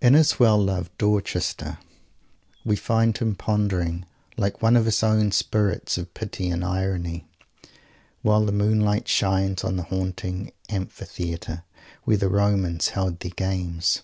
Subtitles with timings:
[0.00, 1.78] In his well loved Dorchester
[2.64, 4.04] we find him pondering,
[4.36, 7.26] like one of his own spirits of Pity and Irony,
[8.22, 11.64] while the moonlight shines on the haunted amphitheatre
[12.04, 14.02] where the Romans held their games.